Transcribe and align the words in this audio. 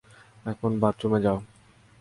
এখন 0.45 0.71
বাথরুমে 0.81 1.19
যাও। 1.25 1.37